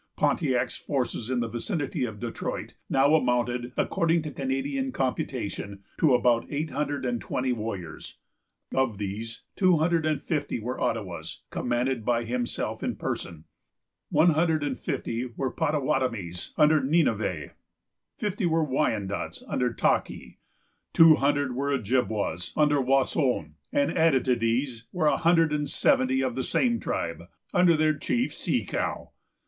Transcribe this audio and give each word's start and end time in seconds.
Pontiac's 0.15 0.75
forces 0.77 1.29
in 1.29 1.41
the 1.41 1.47
vicinity 1.47 2.05
of 2.05 2.19
Detroit 2.19 2.73
now 2.89 3.13
amounted, 3.13 3.71
according 3.77 4.23
to 4.23 4.31
Canadian 4.31 4.91
computation, 4.91 5.83
to 5.99 6.15
about 6.15 6.47
eight 6.49 6.71
hundred 6.71 7.05
and 7.05 7.21
twenty 7.21 7.53
warriors. 7.53 8.17
Of 8.73 8.97
these, 8.97 9.43
two 9.55 9.77
hundred 9.77 10.07
and 10.07 10.19
fifty 10.19 10.59
were 10.59 10.81
Ottawas, 10.81 11.43
commanded 11.51 12.03
by 12.03 12.23
himself 12.23 12.81
in 12.81 12.95
person; 12.95 13.43
one 14.09 14.31
hundred 14.31 14.63
and 14.63 14.79
fifty 14.79 15.27
were 15.37 15.53
Pottawattamies, 15.53 16.53
under 16.57 16.81
Ninivay; 16.81 17.51
fifty 18.17 18.47
were 18.47 18.65
Wyandots, 18.65 19.43
under 19.47 19.71
Takee; 19.71 20.39
two 20.93 21.17
hundred 21.17 21.53
were 21.55 21.69
Ojibwas, 21.69 22.53
under 22.57 22.81
Wasson; 22.81 23.53
and 23.71 23.95
added 23.95 24.25
to 24.25 24.35
these 24.35 24.85
were 24.91 25.05
a 25.05 25.17
hundred 25.17 25.53
and 25.53 25.69
seventy 25.69 26.21
of 26.21 26.33
the 26.33 26.43
same 26.43 26.79
tribe, 26.79 27.25
under 27.53 27.77
their 27.77 27.93
chief, 27.95 28.33
Sekahos. 28.33 29.09